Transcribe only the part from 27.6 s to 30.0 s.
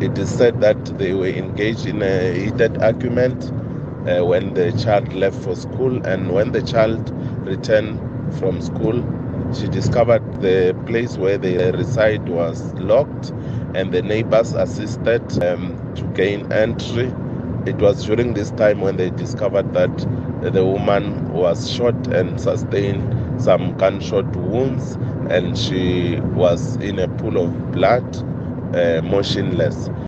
blood, Uh, motionless.